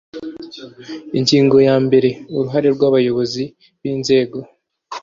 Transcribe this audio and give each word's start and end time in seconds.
Ingingo 1.17 1.57
ya 1.67 1.75
mbere 1.85 2.09
Uruhare 2.37 2.67
rw 2.75 2.81
abayobozi 2.89 3.43
b 3.81 3.83
inzego 3.93 4.37